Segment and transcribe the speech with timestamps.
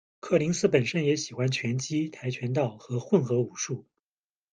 [0.19, 3.85] 柯林斯本身也喜欢拳击、跆拳道和混合武术。